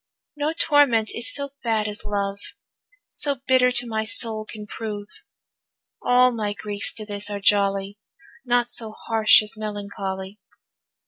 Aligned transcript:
No 0.35 0.51
torment 0.53 1.11
is 1.13 1.31
so 1.31 1.51
bad 1.63 1.87
as 1.87 2.03
love, 2.03 2.39
So 3.11 3.35
bitter 3.47 3.71
to 3.73 3.85
my 3.85 4.03
soul 4.03 4.47
can 4.49 4.65
prove. 4.65 5.05
All 6.01 6.31
my 6.31 6.53
griefs 6.53 6.91
to 6.93 7.05
this 7.05 7.29
are 7.29 7.39
jolly, 7.39 7.99
Naught 8.43 8.71
so 8.71 8.93
harsh 8.93 9.43
as 9.43 9.53
melancholy. 9.55 10.39